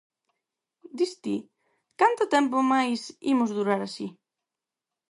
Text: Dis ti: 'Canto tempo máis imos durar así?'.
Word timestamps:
Dis 0.97 1.13
ti: 1.23 1.35
'Canto 1.97 2.23
tempo 2.35 2.57
máis 2.73 3.01
imos 3.33 3.49
durar 3.57 3.81
así?'. 3.83 4.09